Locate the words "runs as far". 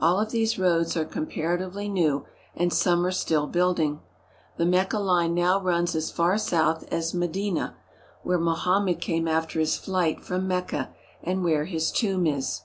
5.62-6.36